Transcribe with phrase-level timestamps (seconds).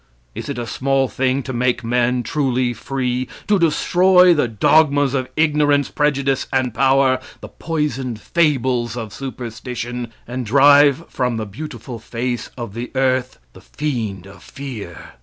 [0.33, 5.29] Is it a small thing to make men truly free, to destroy the dogmas of
[5.35, 12.49] ignorance, prejudice, and power, the poisoned fables of superstition, and drive from the beautiful face
[12.57, 15.11] of the earth the fiend of fear?